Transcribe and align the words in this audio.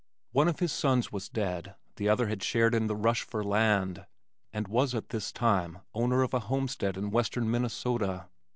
One 0.31 0.47
of 0.47 0.57
his 0.57 0.71
sons 0.71 1.11
was 1.11 1.29
dead, 1.29 1.75
the 1.97 2.09
other 2.09 2.25
had 2.25 2.41
shared 2.41 2.73
in 2.73 2.87
the 2.87 2.95
rush 2.95 3.21
for 3.21 3.43
land, 3.43 4.07
and 4.51 4.67
was 4.67 4.95
at 4.95 5.09
this 5.09 5.31
time 5.31 5.77
owner 5.93 6.23
of 6.23 6.33
a 6.33 6.39
homestead 6.39 6.97
in 6.97 7.11
western 7.11 7.51
Minnesota. 7.51 8.27